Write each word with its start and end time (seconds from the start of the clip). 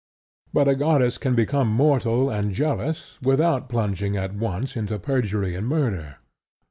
But 0.51 0.67
a 0.67 0.73
goddess 0.73 1.19
can 1.19 1.35
become 1.35 1.67
mortal 1.67 2.31
and 2.31 2.51
jealous 2.53 3.19
without 3.21 3.69
plunging 3.69 4.17
at 4.17 4.33
once 4.33 4.75
into 4.75 4.97
perjury 4.97 5.53
and 5.53 5.67
murder. 5.67 6.17